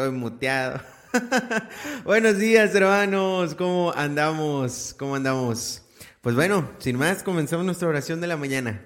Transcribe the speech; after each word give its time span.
Estoy 0.00 0.16
muteado. 0.16 0.80
Buenos 2.06 2.38
días, 2.38 2.74
hermanos. 2.74 3.54
¿Cómo 3.54 3.92
andamos? 3.94 4.94
¿Cómo 4.98 5.14
andamos? 5.14 5.82
Pues 6.22 6.34
bueno, 6.34 6.70
sin 6.78 6.96
más, 6.96 7.22
comenzamos 7.22 7.66
nuestra 7.66 7.86
oración 7.86 8.18
de 8.22 8.26
la 8.26 8.38
mañana. 8.38 8.82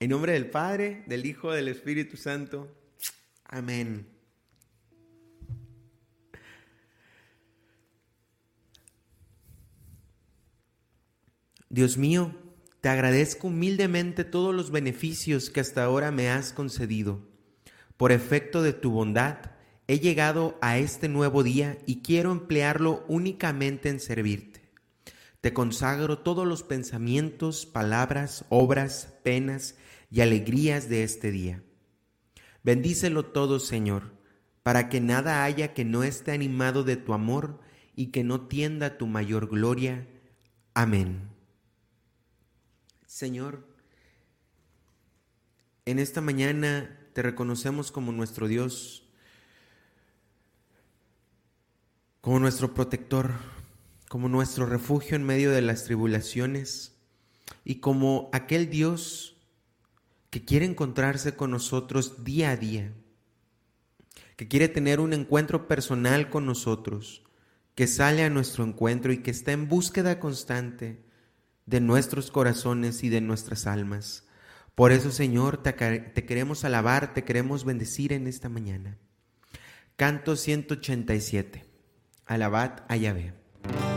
En 0.00 0.10
nombre 0.10 0.34
del 0.34 0.50
Padre, 0.50 1.02
del 1.06 1.24
Hijo, 1.24 1.50
del 1.50 1.68
Espíritu 1.68 2.18
Santo. 2.18 2.70
Amén. 3.46 4.06
Dios 11.70 11.96
mío, 11.96 12.34
te 12.82 12.90
agradezco 12.90 13.46
humildemente 13.46 14.24
todos 14.24 14.54
los 14.54 14.70
beneficios 14.70 15.48
que 15.48 15.60
hasta 15.60 15.84
ahora 15.84 16.10
me 16.10 16.28
has 16.28 16.52
concedido. 16.52 17.26
Por 17.96 18.12
efecto 18.12 18.60
de 18.60 18.74
tu 18.74 18.90
bondad, 18.90 19.53
he 19.86 19.98
llegado 19.98 20.58
a 20.60 20.78
este 20.78 21.08
nuevo 21.08 21.42
día 21.42 21.78
y 21.86 22.02
quiero 22.02 22.32
emplearlo 22.32 23.04
únicamente 23.08 23.88
en 23.88 24.00
servirte. 24.00 24.62
Te 25.40 25.52
consagro 25.52 26.18
todos 26.18 26.46
los 26.46 26.62
pensamientos, 26.62 27.66
palabras, 27.66 28.46
obras, 28.48 29.14
penas 29.22 29.76
y 30.10 30.22
alegrías 30.22 30.88
de 30.88 31.02
este 31.02 31.30
día. 31.30 31.62
Bendícelo 32.62 33.26
todo, 33.26 33.60
Señor, 33.60 34.14
para 34.62 34.88
que 34.88 35.02
nada 35.02 35.44
haya 35.44 35.74
que 35.74 35.84
no 35.84 36.02
esté 36.02 36.32
animado 36.32 36.82
de 36.82 36.96
tu 36.96 37.12
amor 37.12 37.60
y 37.94 38.06
que 38.06 38.24
no 38.24 38.46
tienda 38.46 38.96
tu 38.96 39.06
mayor 39.06 39.48
gloria. 39.48 40.08
Amén. 40.72 41.28
Señor, 43.06 43.68
en 45.84 45.98
esta 45.98 46.22
mañana 46.22 46.98
te 47.12 47.20
reconocemos 47.20 47.92
como 47.92 48.12
nuestro 48.12 48.48
Dios, 48.48 49.03
como 52.24 52.40
nuestro 52.40 52.72
protector, 52.72 53.32
como 54.08 54.30
nuestro 54.30 54.64
refugio 54.64 55.14
en 55.14 55.24
medio 55.24 55.50
de 55.50 55.60
las 55.60 55.84
tribulaciones 55.84 56.96
y 57.66 57.80
como 57.80 58.30
aquel 58.32 58.70
Dios 58.70 59.36
que 60.30 60.42
quiere 60.42 60.64
encontrarse 60.64 61.36
con 61.36 61.50
nosotros 61.50 62.24
día 62.24 62.52
a 62.52 62.56
día, 62.56 62.94
que 64.36 64.48
quiere 64.48 64.68
tener 64.68 65.00
un 65.00 65.12
encuentro 65.12 65.68
personal 65.68 66.30
con 66.30 66.46
nosotros, 66.46 67.24
que 67.74 67.86
sale 67.86 68.24
a 68.24 68.30
nuestro 68.30 68.64
encuentro 68.64 69.12
y 69.12 69.18
que 69.18 69.30
está 69.30 69.52
en 69.52 69.68
búsqueda 69.68 70.18
constante 70.18 71.04
de 71.66 71.80
nuestros 71.82 72.30
corazones 72.30 73.04
y 73.04 73.10
de 73.10 73.20
nuestras 73.20 73.66
almas. 73.66 74.24
Por 74.74 74.92
eso, 74.92 75.10
Señor, 75.10 75.62
te, 75.62 75.74
queremos 75.74 76.64
alabar, 76.64 77.12
te 77.12 77.22
queremos 77.22 77.66
bendecir 77.66 78.14
en 78.14 78.26
esta 78.26 78.48
mañana. 78.48 78.96
Canto 79.96 80.36
187. 80.36 81.73
Alabad 82.26 82.82
a. 82.88 83.93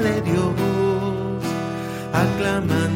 de 0.00 0.20
Dios, 0.22 0.54
aclamándolo. 2.12 2.87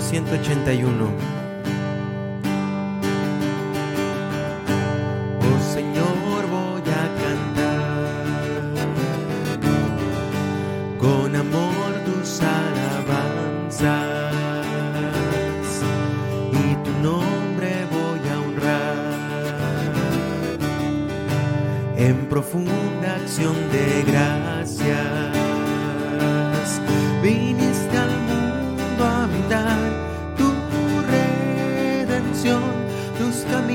181. 0.00 1.41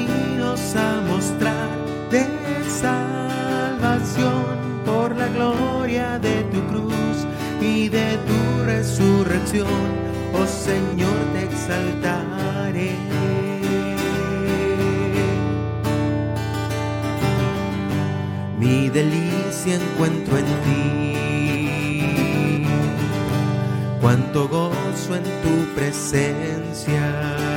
caminos 0.07 0.75
a 0.75 1.01
mostrar 1.01 1.69
de 2.11 2.25
salvación 2.69 4.45
por 4.85 5.15
la 5.15 5.27
gloria 5.27 6.19
de 6.19 6.43
tu 6.43 6.61
cruz 6.67 7.25
y 7.61 7.89
de 7.89 8.17
tu 8.27 8.63
resurrección. 8.65 9.67
Oh 10.33 10.45
Señor, 10.45 11.17
te 11.33 11.43
exaltaré. 11.43 12.95
Mi 18.59 18.89
delicia 18.89 19.75
encuentro 19.75 20.37
en 20.37 20.45
ti, 20.65 21.15
cuánto 24.01 24.47
gozo 24.47 25.15
en 25.15 25.23
tu 25.23 25.65
presencia 25.75 27.56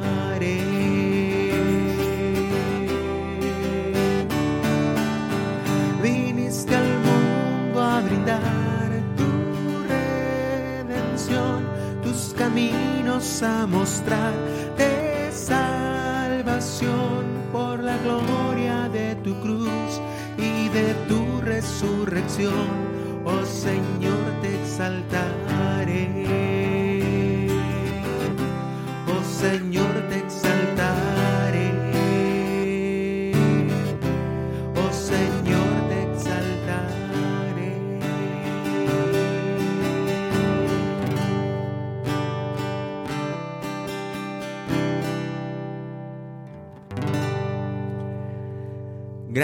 caminos 13.41 13.43
a 13.43 13.67
mostrar 13.67 14.33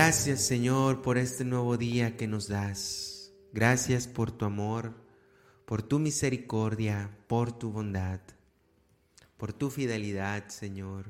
Gracias 0.07 0.39
Señor 0.39 1.01
por 1.01 1.18
este 1.18 1.44
nuevo 1.44 1.75
día 1.75 2.15
que 2.15 2.27
nos 2.27 2.48
das. 2.48 3.33
Gracias 3.51 4.07
por 4.07 4.31
tu 4.31 4.45
amor, 4.45 4.94
por 5.65 5.83
tu 5.83 6.00
misericordia, 6.00 7.18
por 7.27 7.51
tu 7.51 7.74
bondad, 7.74 8.21
por 9.36 9.51
tu 9.51 9.69
fidelidad 9.69 10.48
Señor. 10.48 11.07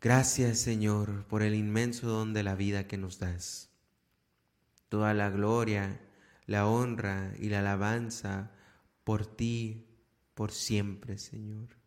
Gracias 0.00 0.60
Señor 0.60 1.26
por 1.26 1.42
el 1.42 1.56
inmenso 1.56 2.06
don 2.06 2.32
de 2.32 2.44
la 2.44 2.54
vida 2.54 2.86
que 2.86 2.96
nos 2.96 3.18
das. 3.18 3.70
Toda 4.88 5.14
la 5.14 5.30
gloria, 5.30 6.00
la 6.46 6.68
honra 6.68 7.34
y 7.40 7.48
la 7.48 7.58
alabanza 7.58 8.52
por 9.02 9.26
ti, 9.26 9.88
por 10.32 10.52
siempre 10.52 11.18
Señor. 11.18 11.77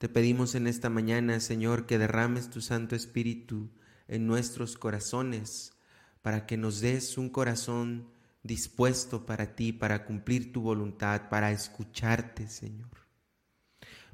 Te 0.00 0.08
pedimos 0.08 0.54
en 0.54 0.66
esta 0.66 0.88
mañana, 0.88 1.40
Señor, 1.40 1.84
que 1.84 1.98
derrames 1.98 2.48
tu 2.48 2.62
Santo 2.62 2.96
Espíritu 2.96 3.68
en 4.08 4.26
nuestros 4.26 4.78
corazones, 4.78 5.74
para 6.22 6.46
que 6.46 6.56
nos 6.56 6.80
des 6.80 7.18
un 7.18 7.28
corazón 7.28 8.08
dispuesto 8.42 9.26
para 9.26 9.54
ti, 9.54 9.74
para 9.74 10.06
cumplir 10.06 10.54
tu 10.54 10.62
voluntad, 10.62 11.28
para 11.28 11.52
escucharte, 11.52 12.48
Señor. 12.48 12.88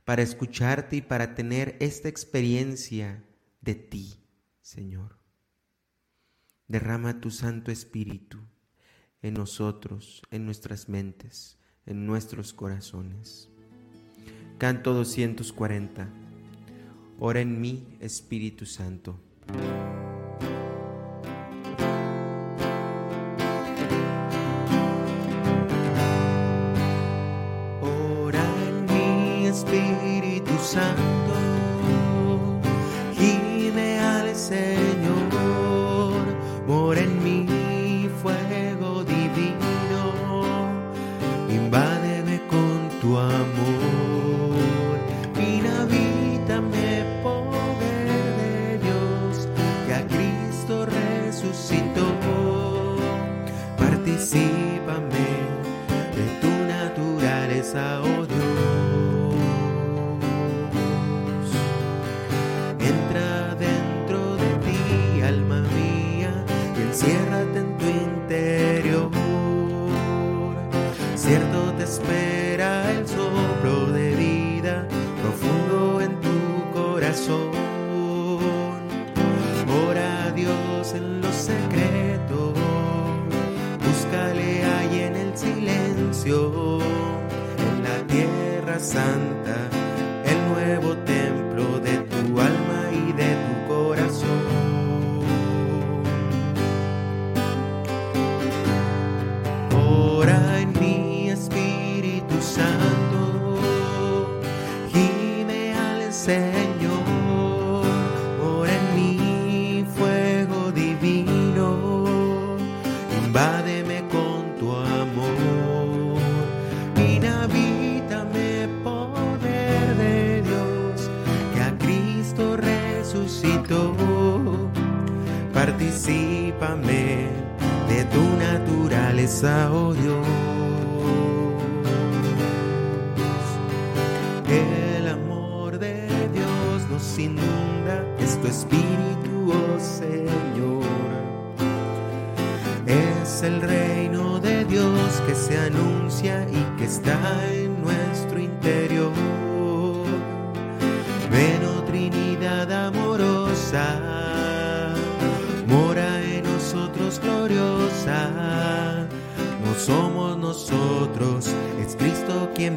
Para 0.05 0.23
escucharte 0.23 0.97
y 0.97 1.03
para 1.03 1.37
tener 1.37 1.77
esta 1.79 2.09
experiencia 2.09 3.23
de 3.61 3.77
ti, 3.77 4.19
Señor. 4.63 5.17
Derrama 6.67 7.21
tu 7.21 7.31
Santo 7.31 7.71
Espíritu 7.71 8.41
en 9.23 9.35
nosotros, 9.35 10.21
en 10.33 10.47
nuestras 10.47 10.89
mentes, 10.89 11.61
en 11.87 12.07
nuestros 12.07 12.53
corazones. 12.53 13.51
Canto 14.59 14.95
240. 14.95 16.09
Ora 17.19 17.41
en 17.41 17.61
mí, 17.61 17.85
Espíritu 18.01 18.65
Santo. 18.65 19.21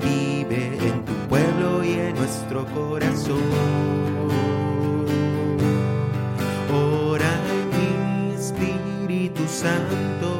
vive 0.09 0.77
en 0.87 1.05
tu 1.05 1.13
pueblo 1.27 1.83
y 1.83 1.93
en 1.93 2.15
nuestro 2.15 2.65
corazón. 2.65 3.41
Ora 6.73 7.31
en 7.55 7.69
mi 7.77 8.33
Espíritu 8.35 9.47
Santo. 9.47 10.38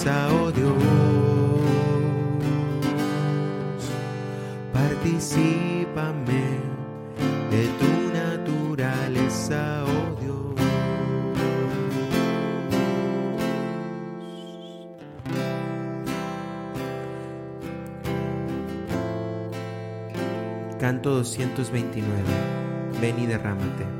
mesa, 0.00 0.28
oh 0.32 0.50
Dios. 0.50 0.72
Particípame 4.72 6.42
de 7.50 7.68
tu 7.78 7.90
naturaleza, 8.12 9.84
oh 9.84 10.20
Dios. 10.20 10.54
Canto 20.78 21.10
229. 21.10 22.08
Ven 23.00 23.18
y 23.18 23.26
derrámate. 23.26 23.99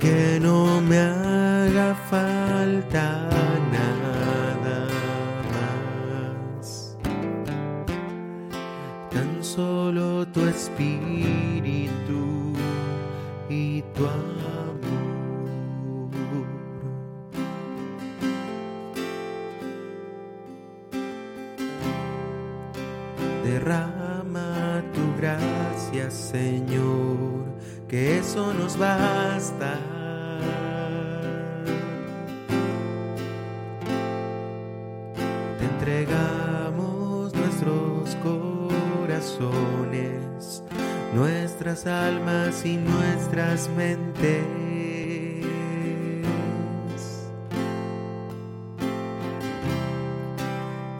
que 0.00 0.40
no 0.40 0.80
me 0.80 0.98
ha 0.98 1.19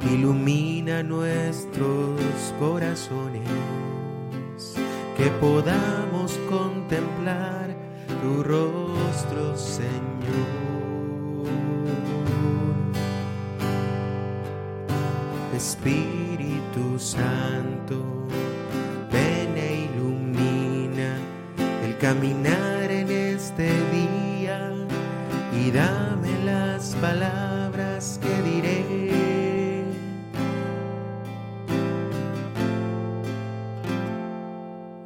Ilumina 0.03 1.03
nuestros 1.03 2.21
corazones, 2.59 3.49
que 5.17 5.31
podamos 5.41 6.39
contemplar 6.51 7.75
tu 8.21 8.43
rostro, 8.43 9.57
Señor. 9.57 9.91
Espíritu 15.57 16.99
Santo. 16.99 18.21
caminar 22.15 22.91
en 22.91 23.09
este 23.09 23.69
día 23.93 24.73
y 25.53 25.71
dame 25.71 26.45
las 26.45 26.97
palabras 26.97 28.19
que 28.21 28.35
diré. 28.51 28.85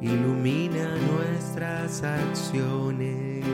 Ilumina 0.01 0.95
nuestras 1.11 2.01
acciones. 2.01 3.45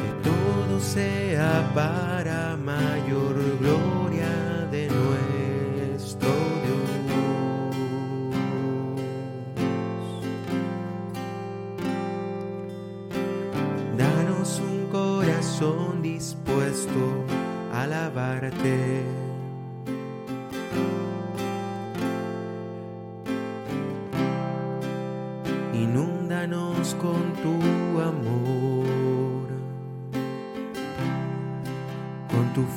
Que 0.00 0.28
todo 0.28 0.80
sea 0.80 1.70
paz. 1.74 2.15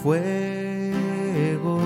fuego. 0.02 1.80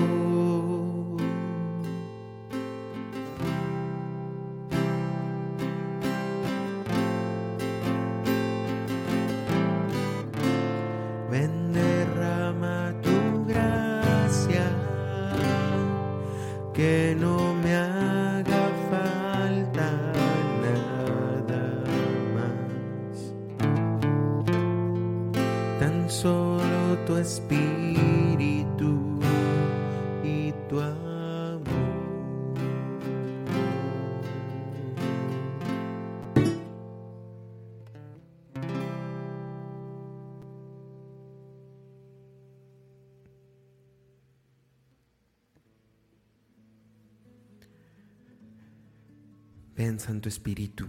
Espíritu, 50.28 50.86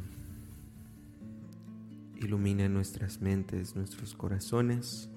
ilumina 2.18 2.68
nuestras 2.70 3.22
mentes, 3.22 3.76
nuestros 3.76 4.16
corazones, 4.16 5.10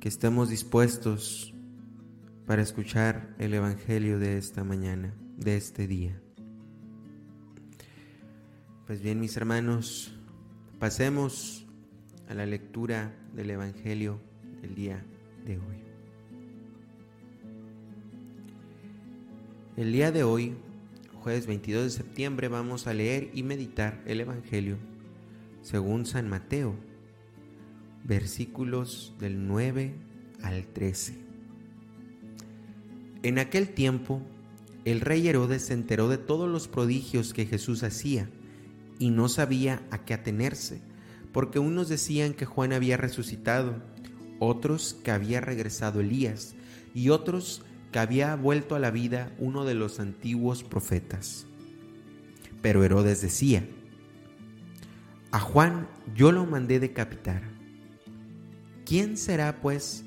que 0.00 0.08
estemos 0.08 0.48
dispuestos 0.48 1.54
para 2.46 2.62
escuchar 2.62 3.34
el 3.38 3.54
Evangelio 3.54 4.18
de 4.18 4.38
esta 4.38 4.64
mañana, 4.64 5.14
de 5.36 5.56
este 5.56 5.86
día. 5.86 6.20
Pues 8.86 9.02
bien, 9.02 9.20
mis 9.20 9.36
hermanos, 9.36 10.12
pasemos 10.78 11.66
a 12.28 12.34
la 12.34 12.46
lectura 12.46 13.14
del 13.34 13.50
Evangelio 13.50 14.20
del 14.62 14.74
día 14.74 15.04
de 15.44 15.58
hoy. 15.58 15.76
El 19.76 19.92
día 19.92 20.10
de 20.12 20.24
hoy 20.24 20.56
jueves 21.20 21.46
22 21.46 21.84
de 21.84 21.90
septiembre 21.90 22.48
vamos 22.48 22.86
a 22.86 22.94
leer 22.94 23.30
y 23.34 23.42
meditar 23.42 24.02
el 24.06 24.20
Evangelio 24.20 24.78
según 25.60 26.06
San 26.06 26.30
Mateo, 26.30 26.74
versículos 28.04 29.14
del 29.20 29.46
9 29.46 29.92
al 30.42 30.64
13. 30.64 31.14
En 33.22 33.38
aquel 33.38 33.68
tiempo, 33.68 34.22
el 34.86 35.02
rey 35.02 35.28
Herodes 35.28 35.66
se 35.66 35.74
enteró 35.74 36.08
de 36.08 36.16
todos 36.16 36.48
los 36.48 36.68
prodigios 36.68 37.34
que 37.34 37.44
Jesús 37.44 37.82
hacía 37.82 38.30
y 38.98 39.10
no 39.10 39.28
sabía 39.28 39.82
a 39.90 40.06
qué 40.06 40.14
atenerse, 40.14 40.80
porque 41.32 41.58
unos 41.58 41.90
decían 41.90 42.32
que 42.32 42.46
Juan 42.46 42.72
había 42.72 42.96
resucitado, 42.96 43.82
otros 44.38 44.96
que 45.04 45.10
había 45.10 45.42
regresado 45.42 46.00
Elías 46.00 46.54
y 46.94 47.10
otros 47.10 47.62
que 47.92 47.98
había 47.98 48.36
vuelto 48.36 48.74
a 48.74 48.78
la 48.78 48.90
vida 48.90 49.32
uno 49.38 49.64
de 49.64 49.74
los 49.74 50.00
antiguos 50.00 50.62
profetas. 50.62 51.46
Pero 52.62 52.84
Herodes 52.84 53.22
decía, 53.22 53.66
a 55.32 55.40
Juan 55.40 55.88
yo 56.14 56.32
lo 56.32 56.46
mandé 56.46 56.80
decapitar. 56.80 57.42
¿Quién 58.84 59.16
será 59.16 59.60
pues 59.60 60.04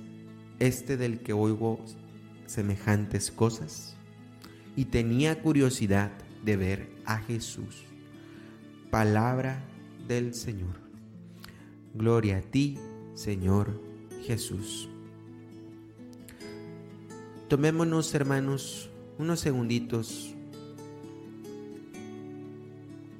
este 0.59 0.97
del 0.97 1.19
que 1.19 1.33
oigo 1.33 1.83
semejantes 2.45 3.31
cosas? 3.31 3.95
Y 4.75 4.85
tenía 4.85 5.41
curiosidad 5.41 6.11
de 6.43 6.57
ver 6.57 6.89
a 7.05 7.19
Jesús. 7.19 7.85
Palabra 8.91 9.63
del 10.07 10.33
Señor. 10.33 10.75
Gloria 11.93 12.37
a 12.37 12.41
ti, 12.41 12.77
Señor 13.13 13.81
Jesús. 14.23 14.89
Tomémonos, 17.53 18.15
hermanos, 18.15 18.89
unos 19.19 19.39
segunditos 19.39 20.33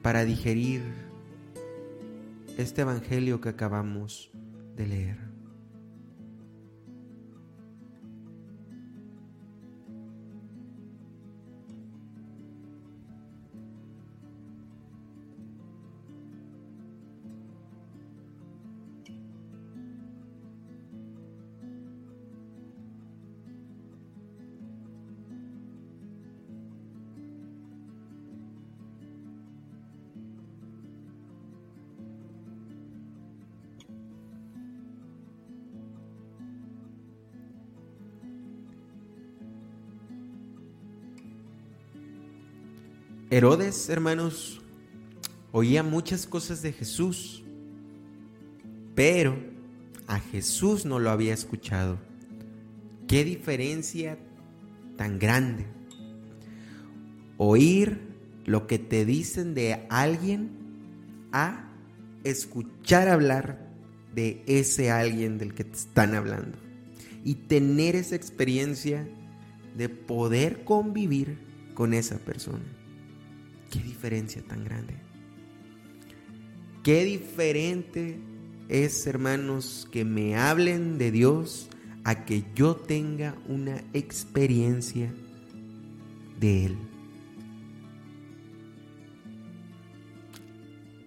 para 0.01 0.25
digerir 0.25 0.81
este 2.57 2.81
Evangelio 2.81 3.39
que 3.39 3.49
acabamos 3.49 4.31
de 4.75 4.87
leer. 4.87 5.32
Herodes, 43.33 43.89
hermanos, 43.89 44.61
oía 45.51 45.81
muchas 45.81 46.27
cosas 46.27 46.61
de 46.61 46.71
Jesús, 46.71 47.43
pero 48.93 49.35
a 50.05 50.19
Jesús 50.19 50.85
no 50.85 50.99
lo 50.99 51.09
había 51.09 51.33
escuchado. 51.33 51.97
Qué 53.07 53.25
diferencia 53.25 54.19
tan 54.97 55.17
grande. 55.17 55.65
Oír 57.37 58.01
lo 58.45 58.67
que 58.67 58.77
te 58.77 59.03
dicen 59.03 59.55
de 59.55 59.87
alguien 59.89 60.51
a 61.31 61.71
escuchar 62.23 63.09
hablar 63.09 63.67
de 64.13 64.43
ese 64.45 64.91
alguien 64.91 65.39
del 65.39 65.55
que 65.55 65.63
te 65.63 65.75
están 65.75 66.13
hablando. 66.13 66.59
Y 67.23 67.33
tener 67.33 67.95
esa 67.95 68.15
experiencia 68.15 69.09
de 69.75 69.89
poder 69.89 70.63
convivir 70.63 71.39
con 71.73 71.95
esa 71.95 72.19
persona. 72.19 72.82
Qué 73.71 73.79
diferencia 73.79 74.41
tan 74.43 74.63
grande. 74.63 74.95
Qué 76.83 77.05
diferente 77.05 78.19
es, 78.67 79.07
hermanos, 79.07 79.87
que 79.91 80.03
me 80.03 80.35
hablen 80.35 80.97
de 80.97 81.11
Dios 81.11 81.69
a 82.03 82.25
que 82.25 82.43
yo 82.55 82.75
tenga 82.75 83.35
una 83.47 83.81
experiencia 83.93 85.13
de 86.39 86.65
Él. 86.65 86.77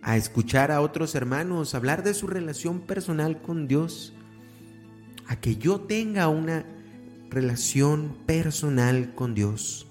A 0.00 0.16
escuchar 0.16 0.70
a 0.70 0.80
otros 0.80 1.14
hermanos 1.14 1.74
hablar 1.74 2.02
de 2.02 2.14
su 2.14 2.26
relación 2.26 2.80
personal 2.80 3.42
con 3.42 3.68
Dios, 3.68 4.14
a 5.26 5.36
que 5.40 5.56
yo 5.56 5.80
tenga 5.80 6.28
una 6.28 6.64
relación 7.28 8.16
personal 8.24 9.14
con 9.14 9.34
Dios. 9.34 9.86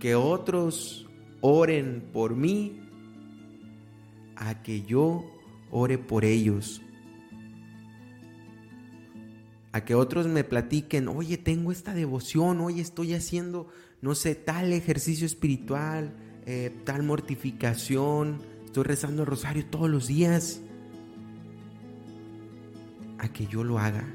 Que 0.00 0.14
otros 0.14 1.09
oren 1.40 2.02
por 2.12 2.36
mí 2.36 2.80
a 4.36 4.62
que 4.62 4.82
yo 4.82 5.24
ore 5.70 5.98
por 5.98 6.24
ellos. 6.24 6.82
A 9.72 9.84
que 9.84 9.94
otros 9.94 10.26
me 10.26 10.42
platiquen, 10.42 11.06
oye, 11.08 11.38
tengo 11.38 11.70
esta 11.70 11.94
devoción, 11.94 12.60
oye, 12.60 12.82
estoy 12.82 13.14
haciendo, 13.14 13.68
no 14.00 14.14
sé, 14.16 14.34
tal 14.34 14.72
ejercicio 14.72 15.26
espiritual, 15.26 16.16
eh, 16.46 16.74
tal 16.84 17.04
mortificación, 17.04 18.42
estoy 18.64 18.82
rezando 18.84 19.22
el 19.22 19.26
rosario 19.26 19.66
todos 19.66 19.88
los 19.88 20.08
días. 20.08 20.60
A 23.18 23.32
que 23.32 23.46
yo 23.46 23.62
lo 23.62 23.78
haga. 23.78 24.08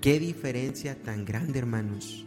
Qué 0.00 0.18
diferencia 0.18 1.00
tan 1.00 1.24
grande, 1.24 1.60
hermanos. 1.60 2.26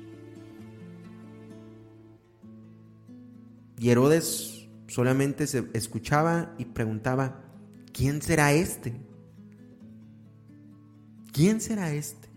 Y 3.77 3.89
Herodes 3.89 4.67
solamente 4.87 5.47
se 5.47 5.69
escuchaba 5.73 6.55
y 6.57 6.65
preguntaba, 6.65 7.43
¿quién 7.91 8.21
será 8.21 8.53
este? 8.53 8.93
¿Quién 11.31 11.59
será 11.59 11.93
este? 11.93 12.29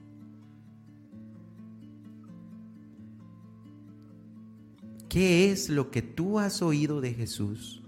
¿Qué 5.09 5.51
es 5.51 5.69
lo 5.71 5.91
que 5.91 6.03
tú 6.03 6.39
has 6.39 6.63
oído 6.63 7.01
de 7.01 7.15
Jesús? 7.15 7.83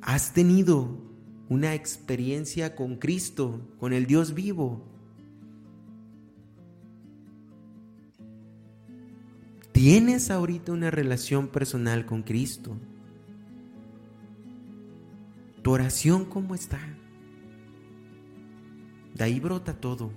¿Has 0.00 0.32
tenido 0.32 1.02
una 1.48 1.74
experiencia 1.74 2.74
con 2.74 2.96
Cristo, 2.96 3.60
con 3.78 3.92
el 3.92 4.06
Dios 4.06 4.34
vivo? 4.34 4.97
¿Tienes 9.80 10.32
ahorita 10.32 10.72
una 10.72 10.90
relación 10.90 11.46
personal 11.46 12.04
con 12.04 12.24
Cristo? 12.24 12.76
¿Tu 15.62 15.70
oración 15.70 16.24
cómo 16.24 16.56
está? 16.56 16.80
De 19.14 19.22
ahí 19.22 19.38
brota 19.38 19.74
todo, 19.74 20.10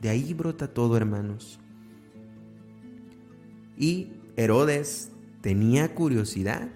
de 0.00 0.08
ahí 0.08 0.32
brota 0.32 0.72
todo, 0.72 0.96
hermanos. 0.96 1.60
Y 3.76 4.12
Herodes 4.34 5.12
tenía 5.42 5.94
curiosidad 5.94 6.70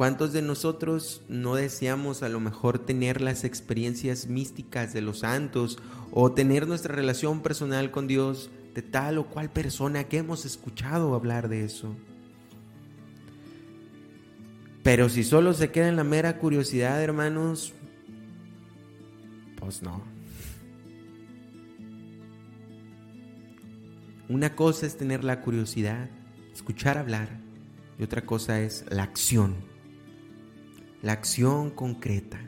¿Cuántos 0.00 0.32
de 0.32 0.40
nosotros 0.40 1.20
no 1.28 1.56
deseamos 1.56 2.22
a 2.22 2.30
lo 2.30 2.40
mejor 2.40 2.78
tener 2.78 3.20
las 3.20 3.44
experiencias 3.44 4.28
místicas 4.28 4.94
de 4.94 5.02
los 5.02 5.18
santos 5.18 5.78
o 6.10 6.32
tener 6.32 6.66
nuestra 6.66 6.94
relación 6.94 7.42
personal 7.42 7.90
con 7.90 8.06
Dios 8.06 8.48
de 8.74 8.80
tal 8.80 9.18
o 9.18 9.26
cual 9.26 9.50
persona 9.50 10.04
que 10.04 10.16
hemos 10.16 10.46
escuchado 10.46 11.14
hablar 11.14 11.50
de 11.50 11.66
eso? 11.66 11.94
Pero 14.82 15.10
si 15.10 15.22
solo 15.22 15.52
se 15.52 15.70
queda 15.70 15.88
en 15.88 15.96
la 15.96 16.04
mera 16.04 16.38
curiosidad, 16.38 17.02
hermanos, 17.02 17.74
pues 19.58 19.82
no. 19.82 20.02
Una 24.30 24.56
cosa 24.56 24.86
es 24.86 24.96
tener 24.96 25.24
la 25.24 25.42
curiosidad, 25.42 26.08
escuchar 26.54 26.96
hablar, 26.96 27.38
y 27.98 28.02
otra 28.02 28.22
cosa 28.22 28.62
es 28.62 28.86
la 28.88 29.02
acción. 29.02 29.68
La 31.02 31.12
acción 31.12 31.70
concreta. 31.70 32.40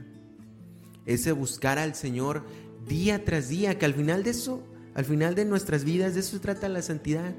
Ese 1.06 1.32
buscar 1.32 1.78
al 1.78 1.94
Señor 1.94 2.44
día 2.86 3.24
tras 3.24 3.48
día, 3.48 3.78
que 3.78 3.86
al 3.86 3.94
final 3.94 4.22
de 4.22 4.30
eso, 4.30 4.62
al 4.94 5.04
final 5.04 5.34
de 5.34 5.44
nuestras 5.44 5.84
vidas, 5.84 6.14
de 6.14 6.20
eso 6.20 6.40
trata 6.40 6.68
la 6.68 6.82
santidad, 6.82 7.34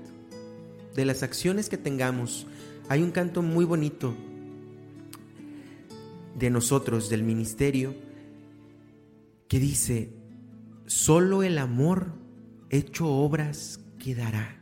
de 0.95 1.06
las 1.06 1.23
acciones 1.23 1.69
que 1.69 1.78
tengamos. 1.78 2.47
Hay 2.89 3.02
un 3.02 3.12
canto 3.12 3.41
muy 3.41 3.65
bonito 3.65 4.15
de 6.38 6.49
nosotros, 6.49 7.10
del 7.10 7.23
ministerio, 7.23 7.95
que 9.47 9.60
dice, 9.60 10.13
solo 10.86 11.43
el 11.43 11.58
amor 11.58 12.13
hecho 12.69 13.08
obras 13.08 13.80
quedará. 13.99 14.60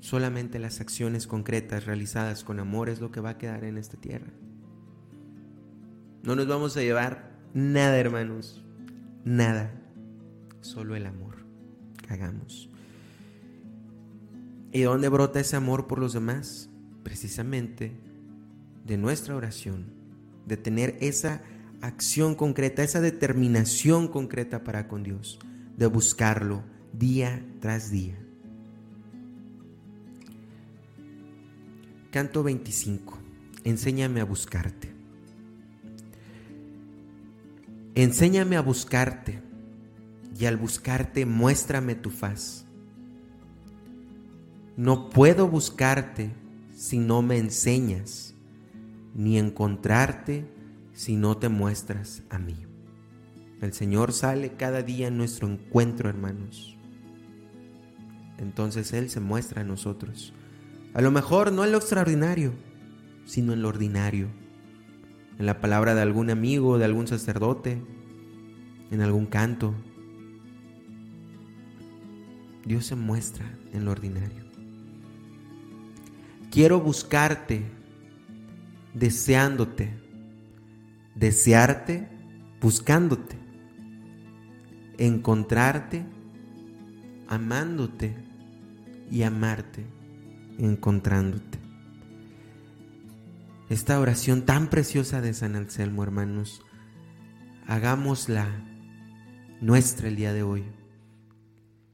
Solamente 0.00 0.58
las 0.58 0.80
acciones 0.80 1.26
concretas 1.26 1.84
realizadas 1.84 2.42
con 2.42 2.58
amor 2.58 2.88
es 2.88 3.00
lo 3.00 3.12
que 3.12 3.20
va 3.20 3.30
a 3.30 3.38
quedar 3.38 3.64
en 3.64 3.78
esta 3.78 3.96
tierra. 3.96 4.32
No 6.22 6.36
nos 6.36 6.46
vamos 6.46 6.76
a 6.76 6.82
llevar 6.82 7.30
nada, 7.54 7.98
hermanos. 7.98 8.62
Nada. 9.24 9.72
Solo 10.60 10.94
el 10.96 11.06
amor 11.06 11.30
hagamos. 12.10 12.68
¿Y 14.72 14.82
dónde 14.82 15.08
brota 15.08 15.40
ese 15.40 15.56
amor 15.56 15.86
por 15.86 15.98
los 15.98 16.12
demás? 16.12 16.68
Precisamente 17.02 17.92
de 18.84 18.96
nuestra 18.96 19.34
oración, 19.34 19.86
de 20.46 20.56
tener 20.56 20.96
esa 21.00 21.42
acción 21.80 22.34
concreta, 22.34 22.82
esa 22.82 23.00
determinación 23.00 24.08
concreta 24.08 24.64
para 24.64 24.86
con 24.86 25.02
Dios, 25.02 25.38
de 25.76 25.86
buscarlo 25.86 26.62
día 26.92 27.44
tras 27.60 27.90
día. 27.90 28.18
Canto 32.10 32.42
25. 32.42 33.18
Enséñame 33.64 34.20
a 34.20 34.24
buscarte. 34.24 34.99
Enséñame 37.94 38.56
a 38.56 38.62
buscarte 38.62 39.42
y 40.38 40.46
al 40.46 40.56
buscarte 40.56 41.26
muéstrame 41.26 41.94
tu 41.96 42.10
faz. 42.10 42.64
No 44.76 45.10
puedo 45.10 45.48
buscarte 45.48 46.30
si 46.72 46.98
no 46.98 47.20
me 47.20 47.36
enseñas, 47.36 48.34
ni 49.14 49.38
encontrarte 49.38 50.46
si 50.92 51.16
no 51.16 51.36
te 51.36 51.48
muestras 51.48 52.22
a 52.30 52.38
mí. 52.38 52.56
El 53.60 53.72
Señor 53.74 54.12
sale 54.12 54.52
cada 54.54 54.82
día 54.82 55.08
en 55.08 55.18
nuestro 55.18 55.48
encuentro, 55.48 56.08
hermanos. 56.08 56.78
Entonces 58.38 58.92
Él 58.92 59.10
se 59.10 59.20
muestra 59.20 59.62
a 59.62 59.64
nosotros. 59.64 60.32
A 60.94 61.02
lo 61.02 61.10
mejor 61.10 61.52
no 61.52 61.64
en 61.64 61.72
lo 61.72 61.78
extraordinario, 61.78 62.54
sino 63.26 63.52
en 63.52 63.62
lo 63.62 63.68
ordinario. 63.68 64.28
En 65.40 65.46
la 65.46 65.58
palabra 65.58 65.94
de 65.94 66.02
algún 66.02 66.28
amigo, 66.28 66.76
de 66.76 66.84
algún 66.84 67.06
sacerdote, 67.06 67.82
en 68.90 69.00
algún 69.00 69.24
canto. 69.24 69.74
Dios 72.66 72.84
se 72.84 72.94
muestra 72.94 73.46
en 73.72 73.86
lo 73.86 73.92
ordinario. 73.92 74.44
Quiero 76.50 76.78
buscarte, 76.78 77.62
deseándote, 78.92 79.94
desearte, 81.14 82.06
buscándote, 82.60 83.38
encontrarte, 84.98 86.04
amándote 87.28 88.14
y 89.10 89.22
amarte, 89.22 89.86
encontrándote. 90.58 91.69
Esta 93.70 94.00
oración 94.00 94.42
tan 94.42 94.68
preciosa 94.68 95.20
de 95.20 95.32
San 95.32 95.54
Anselmo, 95.54 96.02
hermanos, 96.02 96.60
hagámosla 97.68 98.48
nuestra 99.60 100.08
el 100.08 100.16
día 100.16 100.32
de 100.32 100.42
hoy. 100.42 100.64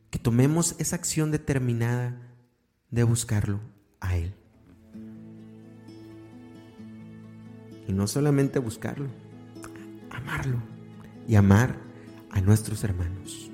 Que 0.08 0.18
tomemos 0.18 0.74
esa 0.78 0.96
acción 0.96 1.30
determinada 1.30 2.18
de 2.90 3.02
buscarlo 3.04 3.60
a 4.00 4.16
Él. 4.16 4.34
Y 7.86 7.92
no 7.92 8.06
solamente 8.06 8.58
buscarlo, 8.58 9.08
amarlo 10.10 10.62
y 11.28 11.34
amar 11.34 11.76
a 12.30 12.40
nuestros 12.40 12.84
hermanos. 12.84 13.50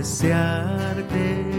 Desearte, 0.00 1.49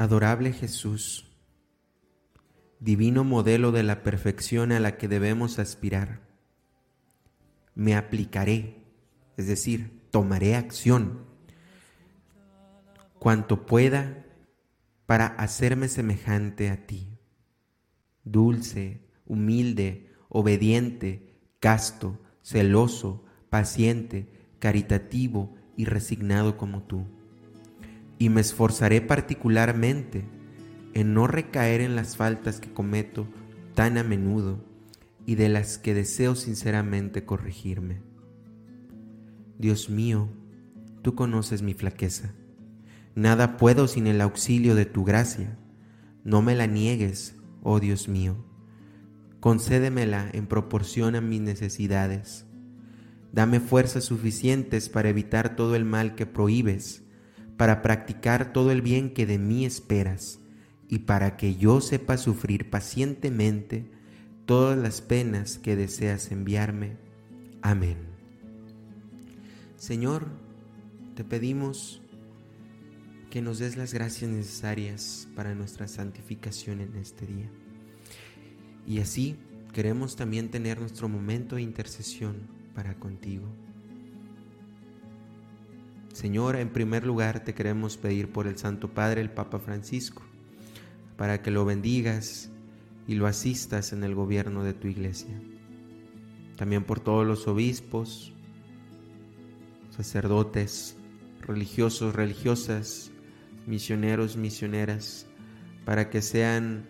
Adorable 0.00 0.52
Jesús, 0.52 1.26
divino 2.78 3.24
modelo 3.24 3.72
de 3.72 3.82
la 3.82 4.04
perfección 4.04 4.70
a 4.70 4.78
la 4.78 4.96
que 4.96 5.08
debemos 5.08 5.58
aspirar. 5.58 6.20
Me 7.74 7.96
aplicaré, 7.96 8.84
es 9.36 9.48
decir, 9.48 10.06
tomaré 10.12 10.54
acción 10.54 11.26
cuanto 13.18 13.66
pueda 13.66 14.24
para 15.06 15.26
hacerme 15.26 15.88
semejante 15.88 16.70
a 16.70 16.86
ti, 16.86 17.18
dulce, 18.22 19.00
humilde, 19.26 20.12
obediente, 20.28 21.40
casto, 21.58 22.20
celoso, 22.44 23.24
paciente, 23.50 24.28
caritativo 24.60 25.56
y 25.76 25.86
resignado 25.86 26.56
como 26.56 26.84
tú. 26.84 27.17
Y 28.18 28.30
me 28.30 28.40
esforzaré 28.40 29.00
particularmente 29.00 30.24
en 30.94 31.14
no 31.14 31.26
recaer 31.26 31.80
en 31.80 31.96
las 31.96 32.16
faltas 32.16 32.60
que 32.60 32.72
cometo 32.72 33.28
tan 33.74 33.98
a 33.98 34.02
menudo 34.02 34.64
y 35.26 35.36
de 35.36 35.48
las 35.48 35.78
que 35.78 35.94
deseo 35.94 36.34
sinceramente 36.34 37.24
corregirme. 37.24 38.00
Dios 39.58 39.90
mío, 39.90 40.28
tú 41.02 41.14
conoces 41.14 41.62
mi 41.62 41.74
flaqueza. 41.74 42.32
Nada 43.14 43.56
puedo 43.56 43.88
sin 43.88 44.06
el 44.06 44.20
auxilio 44.20 44.74
de 44.74 44.86
tu 44.86 45.04
gracia. 45.04 45.58
No 46.24 46.42
me 46.42 46.54
la 46.54 46.66
niegues, 46.66 47.36
oh 47.62 47.80
Dios 47.80 48.08
mío. 48.08 48.36
Concédemela 49.40 50.30
en 50.32 50.46
proporción 50.46 51.14
a 51.14 51.20
mis 51.20 51.40
necesidades. 51.40 52.46
Dame 53.32 53.60
fuerzas 53.60 54.04
suficientes 54.04 54.88
para 54.88 55.08
evitar 55.08 55.56
todo 55.56 55.76
el 55.76 55.84
mal 55.84 56.14
que 56.14 56.26
prohíbes, 56.26 57.04
para 57.58 57.82
practicar 57.82 58.52
todo 58.52 58.70
el 58.70 58.80
bien 58.80 59.12
que 59.12 59.26
de 59.26 59.36
mí 59.36 59.66
esperas 59.66 60.38
y 60.88 61.00
para 61.00 61.36
que 61.36 61.56
yo 61.56 61.82
sepa 61.82 62.16
sufrir 62.16 62.70
pacientemente 62.70 63.90
todas 64.46 64.78
las 64.78 65.02
penas 65.02 65.58
que 65.58 65.76
deseas 65.76 66.30
enviarme. 66.30 66.96
Amén. 67.60 67.98
Señor, 69.76 70.28
te 71.16 71.24
pedimos 71.24 72.00
que 73.28 73.42
nos 73.42 73.58
des 73.58 73.76
las 73.76 73.92
gracias 73.92 74.30
necesarias 74.30 75.28
para 75.34 75.54
nuestra 75.54 75.88
santificación 75.88 76.80
en 76.80 76.96
este 76.96 77.26
día. 77.26 77.50
Y 78.86 79.00
así 79.00 79.36
queremos 79.74 80.14
también 80.14 80.50
tener 80.50 80.80
nuestro 80.80 81.08
momento 81.08 81.56
de 81.56 81.62
intercesión 81.62 82.36
para 82.74 82.94
contigo. 82.94 83.48
Señor, 86.12 86.56
en 86.56 86.70
primer 86.70 87.06
lugar 87.06 87.44
te 87.44 87.54
queremos 87.54 87.96
pedir 87.96 88.32
por 88.32 88.46
el 88.46 88.58
Santo 88.58 88.92
Padre, 88.92 89.20
el 89.20 89.30
Papa 89.30 89.58
Francisco, 89.58 90.22
para 91.16 91.42
que 91.42 91.50
lo 91.50 91.64
bendigas 91.64 92.50
y 93.06 93.14
lo 93.14 93.26
asistas 93.26 93.92
en 93.92 94.04
el 94.04 94.14
gobierno 94.14 94.64
de 94.64 94.74
tu 94.74 94.88
iglesia. 94.88 95.40
También 96.56 96.84
por 96.84 97.00
todos 97.00 97.26
los 97.26 97.46
obispos, 97.46 98.32
sacerdotes, 99.90 100.96
religiosos, 101.40 102.14
religiosas, 102.14 103.12
misioneros, 103.66 104.36
misioneras, 104.36 105.26
para 105.84 106.10
que 106.10 106.20
sean 106.20 106.88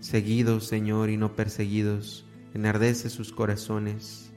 seguidos, 0.00 0.66
Señor, 0.66 1.10
y 1.10 1.16
no 1.16 1.34
perseguidos. 1.34 2.26
Enardece 2.54 3.10
sus 3.10 3.32
corazones, 3.32 4.30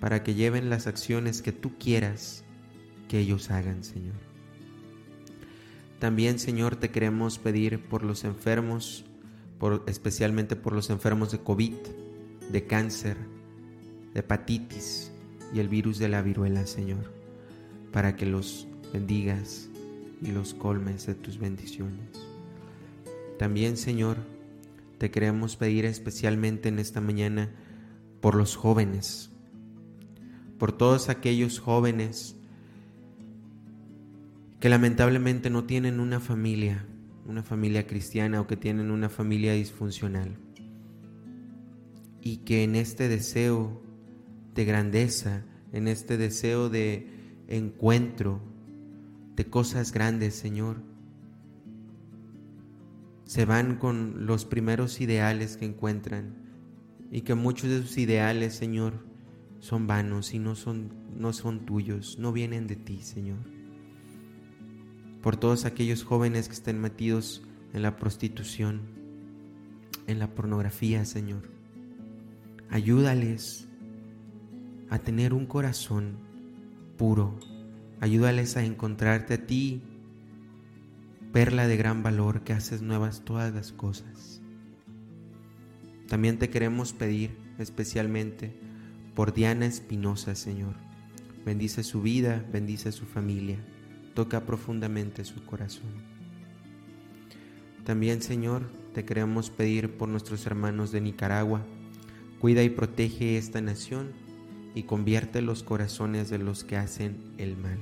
para 0.00 0.22
que 0.22 0.34
lleven 0.34 0.70
las 0.70 0.86
acciones 0.86 1.42
que 1.42 1.52
tú 1.52 1.76
quieras 1.78 2.44
que 3.12 3.18
ellos 3.18 3.50
hagan, 3.50 3.84
Señor. 3.84 4.14
También, 5.98 6.38
Señor, 6.38 6.76
te 6.76 6.90
queremos 6.90 7.38
pedir 7.38 7.86
por 7.86 8.04
los 8.04 8.24
enfermos, 8.24 9.04
por, 9.58 9.84
especialmente 9.86 10.56
por 10.56 10.72
los 10.72 10.88
enfermos 10.88 11.30
de 11.30 11.38
COVID, 11.38 11.74
de 12.50 12.66
cáncer, 12.66 13.18
de 14.14 14.20
hepatitis 14.20 15.12
y 15.52 15.60
el 15.60 15.68
virus 15.68 15.98
de 15.98 16.08
la 16.08 16.22
viruela, 16.22 16.66
Señor, 16.66 17.12
para 17.92 18.16
que 18.16 18.24
los 18.24 18.66
bendigas 18.94 19.68
y 20.22 20.28
los 20.28 20.54
colmes 20.54 21.04
de 21.04 21.14
tus 21.14 21.36
bendiciones. 21.36 22.08
También, 23.38 23.76
Señor, 23.76 24.16
te 24.96 25.10
queremos 25.10 25.56
pedir 25.56 25.84
especialmente 25.84 26.70
en 26.70 26.78
esta 26.78 27.02
mañana 27.02 27.50
por 28.22 28.36
los 28.36 28.56
jóvenes, 28.56 29.28
por 30.58 30.72
todos 30.72 31.10
aquellos 31.10 31.58
jóvenes 31.58 32.36
que 34.62 34.68
lamentablemente 34.68 35.50
no 35.50 35.64
tienen 35.64 35.98
una 35.98 36.20
familia, 36.20 36.86
una 37.26 37.42
familia 37.42 37.84
cristiana 37.88 38.40
o 38.40 38.46
que 38.46 38.56
tienen 38.56 38.92
una 38.92 39.08
familia 39.08 39.54
disfuncional. 39.54 40.36
Y 42.20 42.36
que 42.44 42.62
en 42.62 42.76
este 42.76 43.08
deseo 43.08 43.82
de 44.54 44.64
grandeza, 44.64 45.42
en 45.72 45.88
este 45.88 46.16
deseo 46.16 46.68
de 46.68 47.08
encuentro, 47.48 48.40
de 49.34 49.46
cosas 49.46 49.90
grandes, 49.90 50.34
Señor, 50.34 50.76
se 53.24 53.44
van 53.44 53.78
con 53.78 54.26
los 54.26 54.44
primeros 54.44 55.00
ideales 55.00 55.56
que 55.56 55.64
encuentran 55.64 56.36
y 57.10 57.22
que 57.22 57.34
muchos 57.34 57.68
de 57.68 57.82
sus 57.82 57.98
ideales, 57.98 58.54
Señor, 58.54 59.04
son 59.58 59.88
vanos 59.88 60.34
y 60.34 60.38
no 60.38 60.54
son, 60.54 60.92
no 61.18 61.32
son 61.32 61.66
tuyos, 61.66 62.20
no 62.20 62.32
vienen 62.32 62.68
de 62.68 62.76
ti, 62.76 63.00
Señor 63.02 63.51
por 65.22 65.36
todos 65.36 65.64
aquellos 65.64 66.02
jóvenes 66.02 66.48
que 66.48 66.54
estén 66.54 66.80
metidos 66.80 67.42
en 67.72 67.82
la 67.82 67.96
prostitución, 67.96 68.80
en 70.08 70.18
la 70.18 70.34
pornografía, 70.34 71.04
Señor. 71.04 71.48
Ayúdales 72.68 73.68
a 74.90 74.98
tener 74.98 75.32
un 75.32 75.46
corazón 75.46 76.16
puro. 76.98 77.38
Ayúdales 78.00 78.56
a 78.56 78.64
encontrarte 78.64 79.34
a 79.34 79.46
ti, 79.46 79.80
perla 81.32 81.68
de 81.68 81.76
gran 81.76 82.02
valor 82.02 82.42
que 82.42 82.52
haces 82.52 82.82
nuevas 82.82 83.24
todas 83.24 83.54
las 83.54 83.70
cosas. 83.70 84.42
También 86.08 86.38
te 86.38 86.50
queremos 86.50 86.92
pedir 86.92 87.36
especialmente 87.58 88.52
por 89.14 89.32
Diana 89.32 89.66
Espinosa, 89.66 90.34
Señor. 90.34 90.74
Bendice 91.46 91.84
su 91.84 92.02
vida, 92.02 92.44
bendice 92.52 92.90
su 92.90 93.06
familia 93.06 93.58
toca 94.14 94.44
profundamente 94.44 95.24
su 95.24 95.44
corazón. 95.44 95.90
También, 97.84 98.22
Señor, 98.22 98.70
te 98.94 99.04
queremos 99.04 99.50
pedir 99.50 99.96
por 99.96 100.08
nuestros 100.08 100.46
hermanos 100.46 100.92
de 100.92 101.00
Nicaragua, 101.00 101.62
cuida 102.38 102.62
y 102.62 102.70
protege 102.70 103.38
esta 103.38 103.60
nación 103.60 104.12
y 104.74 104.84
convierte 104.84 105.42
los 105.42 105.62
corazones 105.62 106.30
de 106.30 106.38
los 106.38 106.64
que 106.64 106.76
hacen 106.76 107.34
el 107.38 107.56
mal. 107.56 107.78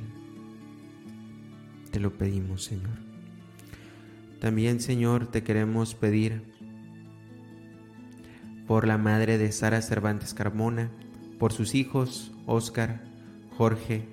Te 1.90 2.00
lo 2.00 2.16
pedimos, 2.16 2.64
Señor. 2.64 2.98
También, 4.40 4.80
Señor, 4.80 5.26
te 5.26 5.42
queremos 5.42 5.94
pedir 5.94 6.42
por 8.66 8.86
la 8.86 8.96
madre 8.96 9.36
de 9.36 9.52
Sara 9.52 9.82
Cervantes 9.82 10.32
Carmona, 10.32 10.90
por 11.38 11.52
sus 11.52 11.74
hijos, 11.74 12.32
Oscar, 12.46 13.04
Jorge, 13.56 14.08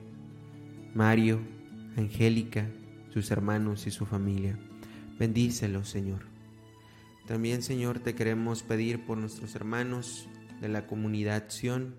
Mario, 0.93 1.39
Angélica, 1.98 2.70
sus 3.12 3.32
hermanos 3.32 3.88
y 3.88 3.92
su 3.92 4.06
familia. 4.06 4.58
Bendícelos, 5.20 5.90
Señor. 5.90 6.22
También, 7.28 7.62
Señor, 7.62 8.00
te 8.00 8.16
queremos 8.16 8.64
pedir 8.64 9.06
por 9.06 9.18
nuestros 9.18 9.56
hermanos 9.56 10.30
de 10.62 10.70
la 10.70 10.88
comunidad 10.88 11.50
Sion, 11.50 11.96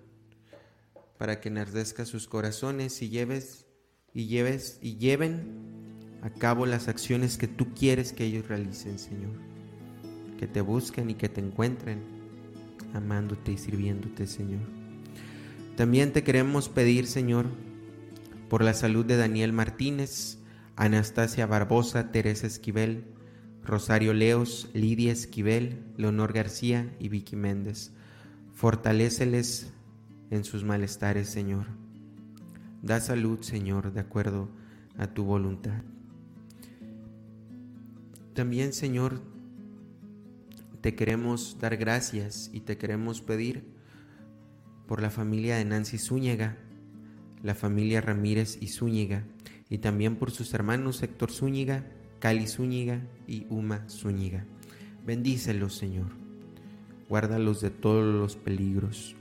para 1.17 1.41
que 1.41 1.49
enardezca 1.49 2.05
sus 2.05 2.27
corazones 2.27 3.01
y 3.01 3.09
lleves 3.09 3.65
y 4.13 4.27
lleves 4.27 4.79
y 4.81 4.95
lleven 4.95 6.17
a 6.21 6.29
cabo 6.29 6.65
las 6.65 6.87
acciones 6.87 7.37
que 7.37 7.47
tú 7.47 7.73
quieres 7.73 8.13
que 8.13 8.25
ellos 8.25 8.47
realicen, 8.47 8.97
Señor. 8.97 9.33
Que 10.39 10.47
te 10.47 10.61
busquen 10.61 11.09
y 11.09 11.15
que 11.15 11.29
te 11.29 11.41
encuentren 11.41 11.99
amándote 12.93 13.51
y 13.51 13.57
sirviéndote, 13.57 14.27
Señor. 14.27 14.61
También 15.75 16.11
te 16.11 16.23
queremos 16.23 16.69
pedir, 16.69 17.05
Señor, 17.05 17.45
por 18.49 18.63
la 18.63 18.73
salud 18.73 19.05
de 19.05 19.15
Daniel 19.15 19.53
Martínez, 19.53 20.39
Anastasia 20.75 21.45
Barbosa, 21.45 22.11
Teresa 22.11 22.47
Esquivel, 22.47 23.05
Rosario 23.63 24.13
Leos, 24.13 24.69
Lidia 24.73 25.11
Esquivel, 25.11 25.83
Leonor 25.97 26.33
García 26.33 26.95
y 26.99 27.09
Vicky 27.09 27.35
Méndez. 27.35 27.91
Fortaléceles 28.53 29.71
en 30.31 30.43
sus 30.43 30.63
malestares, 30.63 31.29
Señor. 31.29 31.67
Da 32.81 32.99
salud, 32.99 33.41
Señor, 33.41 33.93
de 33.93 33.99
acuerdo 33.99 34.49
a 34.97 35.07
tu 35.07 35.23
voluntad. 35.23 35.83
También, 38.33 38.73
Señor, 38.73 39.21
te 40.81 40.95
queremos 40.95 41.57
dar 41.59 41.77
gracias 41.77 42.49
y 42.53 42.61
te 42.61 42.77
queremos 42.77 43.21
pedir 43.21 43.65
por 44.87 45.01
la 45.01 45.09
familia 45.09 45.57
de 45.57 45.65
Nancy 45.65 45.97
Zúñiga, 45.97 46.57
la 47.43 47.55
familia 47.55 48.01
Ramírez 48.01 48.57
y 48.61 48.67
Zúñiga, 48.67 49.23
y 49.69 49.77
también 49.79 50.15
por 50.15 50.31
sus 50.31 50.53
hermanos 50.53 51.01
Héctor 51.03 51.31
Zúñiga, 51.31 51.85
Cali 52.19 52.47
Zúñiga 52.47 53.01
y 53.27 53.45
Uma 53.49 53.87
Zúñiga. 53.89 54.45
Bendícelos, 55.05 55.75
Señor. 55.75 56.07
Guárdalos 57.07 57.61
de 57.61 57.69
todos 57.69 58.05
los 58.13 58.35
peligros. 58.35 59.15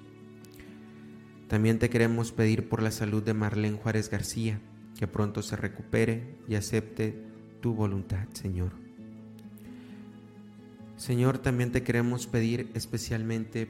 También 1.49 1.79
te 1.79 1.89
queremos 1.89 2.33
pedir 2.33 2.69
por 2.69 2.83
la 2.83 2.91
salud 2.91 3.23
de 3.23 3.35
Marlene 3.35 3.79
Juárez 3.79 4.11
García, 4.11 4.61
que 4.99 5.07
pronto 5.07 5.43
se 5.43 5.57
recupere 5.57 6.37
y 6.49 6.57
acepte 6.57 7.15
tu 7.61 7.75
voluntad, 7.75 8.27
Señor. 8.33 8.73
Señor, 10.97 11.39
también 11.39 11.71
te 11.71 11.85
queremos 11.85 12.27
pedir 12.27 12.71
especialmente 12.75 13.69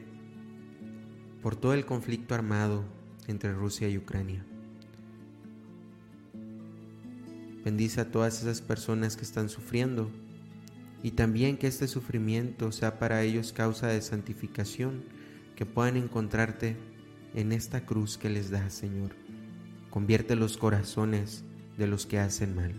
por 1.41 1.55
todo 1.55 1.73
el 1.73 1.85
conflicto 1.85 2.33
armado 2.33 2.83
entre 3.29 3.53
Rusia 3.53 3.87
y 3.87 3.97
Ucrania. 3.97 4.43
Bendice 7.63 8.01
a 8.01 8.11
todas 8.11 8.41
esas 8.41 8.61
personas 8.61 9.15
que 9.15 9.23
están 9.23 9.49
sufriendo 9.49 10.09
y 11.03 11.11
también 11.11 11.57
que 11.57 11.67
este 11.67 11.87
sufrimiento 11.87 12.71
sea 12.71 12.99
para 12.99 13.21
ellos 13.21 13.53
causa 13.53 13.87
de 13.87 14.01
santificación, 14.01 15.03
que 15.55 15.65
puedan 15.65 15.95
encontrarte 15.95 16.75
en 17.35 17.51
esta 17.51 17.85
cruz 17.85 18.17
que 18.17 18.29
les 18.29 18.49
da, 18.49 18.69
Señor. 18.69 19.11
Convierte 19.89 20.35
los 20.35 20.57
corazones 20.57 21.43
de 21.77 21.87
los 21.87 22.05
que 22.05 22.19
hacen 22.19 22.55
mal. 22.55 22.73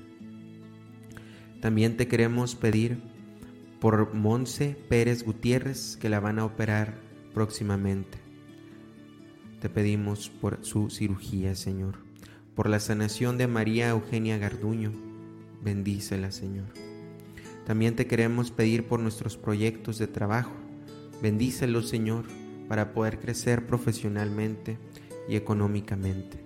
También 1.61 1.97
te 1.97 2.09
queremos 2.09 2.55
pedir 2.55 3.03
por 3.81 4.15
Monse 4.15 4.77
Pérez 4.89 5.23
Gutiérrez, 5.23 5.97
que 5.97 6.09
la 6.09 6.21
van 6.21 6.39
a 6.39 6.45
operar 6.45 6.99
próximamente. 7.33 8.20
Te 9.61 9.69
pedimos 9.69 10.31
por 10.31 10.65
su 10.65 10.89
cirugía, 10.89 11.55
Señor. 11.55 11.97
Por 12.55 12.69
la 12.69 12.81
sanación 12.81 13.37
de 13.37 13.47
María 13.47 13.91
Eugenia 13.91 14.39
Garduño, 14.39 14.91
bendícela, 15.63 16.33
Señor. 16.33 16.67
También 17.67 17.95
te 17.95 18.07
queremos 18.07 18.51
pedir 18.51 18.89
por 18.89 19.01
nuestros 19.01 19.37
proyectos 19.37 19.99
de 19.99 20.07
trabajo. 20.07 20.53
Bendícelos, 21.23 21.91
Señor, 21.91 22.25
para 22.69 22.95
poder 22.95 23.21
crecer 23.21 23.67
profesionalmente 23.67 24.79
y 25.29 25.37
económicamente. 25.37 26.43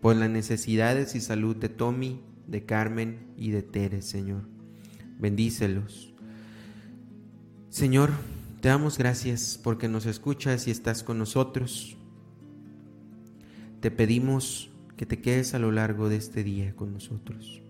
Por 0.00 0.14
las 0.14 0.30
necesidades 0.30 1.16
y 1.16 1.20
salud 1.20 1.56
de 1.56 1.68
Tommy, 1.68 2.20
de 2.46 2.64
Carmen 2.64 3.18
y 3.36 3.50
de 3.50 3.62
Tere, 3.62 4.00
Señor. 4.00 4.42
Bendícelos. 5.18 6.14
Señor, 7.68 8.10
te 8.60 8.68
damos 8.68 8.96
gracias 8.96 9.58
porque 9.62 9.88
nos 9.88 10.06
escuchas 10.06 10.68
y 10.68 10.70
estás 10.70 11.02
con 11.02 11.18
nosotros. 11.18 11.97
Te 13.80 13.90
pedimos 13.90 14.70
que 14.96 15.06
te 15.06 15.20
quedes 15.20 15.54
a 15.54 15.58
lo 15.58 15.72
largo 15.72 16.08
de 16.08 16.16
este 16.16 16.42
día 16.42 16.74
con 16.74 16.92
nosotros. 16.92 17.62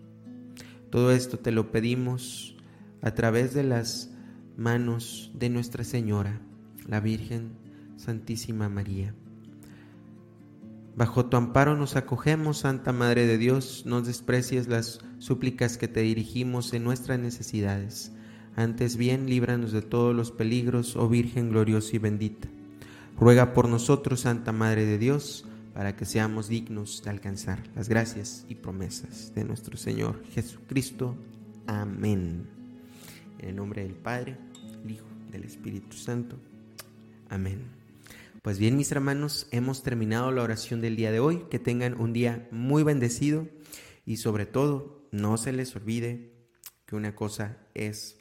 Todo 0.89 1.11
esto 1.11 1.39
te 1.39 1.51
lo 1.51 1.71
pedimos 1.71 2.55
a 3.01 3.11
través 3.11 3.53
de 3.53 3.63
las 3.63 4.11
manos 4.57 5.31
de 5.35 5.49
Nuestra 5.49 5.83
Señora, 5.83 6.41
la 6.87 6.99
Virgen 6.99 7.51
Santísima 7.97 8.69
María. 8.69 9.13
Bajo 10.95 11.27
tu 11.27 11.37
amparo 11.37 11.77
nos 11.77 11.95
acogemos, 11.95 12.59
Santa 12.59 12.91
Madre 12.91 13.25
de 13.27 13.37
Dios, 13.37 13.83
no 13.85 14.01
desprecies 14.01 14.67
las 14.67 14.99
súplicas 15.19 15.77
que 15.77 15.87
te 15.87 16.01
dirigimos 16.01 16.73
en 16.73 16.83
nuestras 16.83 17.19
necesidades 17.19 18.11
antes 18.59 18.97
bien, 18.97 19.29
líbranos 19.29 19.71
de 19.71 19.81
todos 19.81 20.13
los 20.13 20.31
peligros, 20.31 20.97
oh 20.97 21.07
Virgen 21.07 21.49
gloriosa 21.49 21.95
y 21.95 21.99
bendita. 21.99 22.49
Ruega 23.17 23.53
por 23.53 23.69
nosotros, 23.69 24.19
Santa 24.19 24.51
Madre 24.51 24.85
de 24.85 24.97
Dios, 24.97 25.45
para 25.79 25.95
que 25.95 26.03
seamos 26.03 26.49
dignos 26.49 27.01
de 27.05 27.09
alcanzar 27.09 27.63
las 27.73 27.87
gracias 27.87 28.45
y 28.49 28.55
promesas 28.55 29.33
de 29.33 29.45
nuestro 29.45 29.77
Señor 29.77 30.21
Jesucristo. 30.33 31.15
Amén. 31.67 32.49
En 33.37 33.47
el 33.47 33.55
nombre 33.55 33.83
del 33.83 33.93
Padre, 33.93 34.35
el 34.83 34.91
Hijo, 34.91 35.05
del 35.31 35.45
Espíritu 35.45 35.95
Santo. 35.95 36.35
Amén. 37.29 37.61
Pues 38.41 38.59
bien, 38.59 38.75
mis 38.75 38.91
hermanos, 38.91 39.47
hemos 39.51 39.81
terminado 39.81 40.33
la 40.33 40.43
oración 40.43 40.81
del 40.81 40.97
día 40.97 41.13
de 41.13 41.21
hoy. 41.21 41.45
Que 41.49 41.59
tengan 41.59 41.97
un 41.97 42.11
día 42.11 42.45
muy 42.51 42.83
bendecido 42.83 43.47
y 44.05 44.17
sobre 44.17 44.45
todo, 44.45 45.07
no 45.13 45.37
se 45.37 45.53
les 45.53 45.73
olvide 45.77 46.33
que 46.87 46.97
una 46.97 47.15
cosa 47.15 47.57
es 47.73 48.17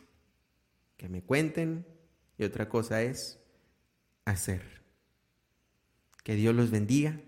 que 0.96 1.08
me 1.08 1.24
cuenten 1.24 1.84
y 2.38 2.44
otra 2.44 2.68
cosa 2.68 3.02
es 3.02 3.40
hacer. 4.26 4.62
Que 6.22 6.36
Dios 6.36 6.54
los 6.54 6.70
bendiga 6.70 7.20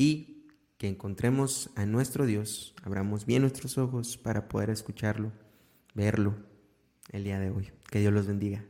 y 0.00 0.46
que 0.78 0.88
encontremos 0.88 1.68
a 1.76 1.84
nuestro 1.84 2.24
Dios, 2.24 2.74
abramos 2.82 3.26
bien 3.26 3.42
nuestros 3.42 3.76
ojos 3.76 4.16
para 4.16 4.48
poder 4.48 4.70
escucharlo, 4.70 5.30
verlo 5.94 6.36
el 7.12 7.24
día 7.24 7.38
de 7.38 7.50
hoy. 7.50 7.70
Que 7.90 8.00
Dios 8.00 8.10
los 8.10 8.26
bendiga. 8.26 8.64